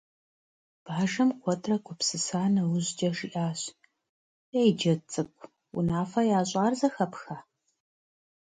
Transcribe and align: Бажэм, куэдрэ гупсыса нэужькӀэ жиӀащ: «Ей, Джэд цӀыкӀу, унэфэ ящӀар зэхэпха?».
Бажэм, 0.85 1.29
куэдрэ 1.41 1.75
гупсыса 1.85 2.41
нэужькӀэ 2.53 3.09
жиӀащ: 3.17 3.61
«Ей, 4.59 4.69
Джэд 4.77 5.01
цӀыкӀу, 5.11 5.51
унэфэ 5.77 6.21
ящӀар 6.39 6.73
зэхэпха?». 6.79 7.37